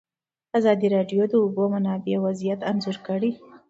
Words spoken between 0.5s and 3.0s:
ازادي راډیو د د اوبو منابع وضعیت انځور